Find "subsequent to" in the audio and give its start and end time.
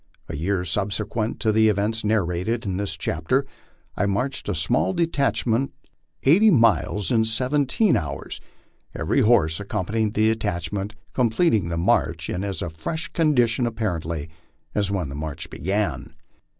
0.65-1.51